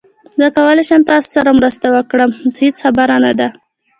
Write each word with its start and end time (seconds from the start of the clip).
زه 0.39 0.47
کولای 0.55 0.85
شم 0.89 1.01
تاسو 1.11 1.29
سره 1.35 1.51
مرسته 1.59 1.87
وکړم، 1.95 2.31
هیڅ 2.59 2.75
خبره 2.83 3.15
نه 3.25 3.31
ده 3.39 3.47